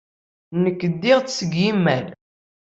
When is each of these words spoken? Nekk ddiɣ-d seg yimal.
Nekk 0.63 0.81
ddiɣ-d 0.93 1.27
seg 1.37 1.51
yimal. 1.61 2.05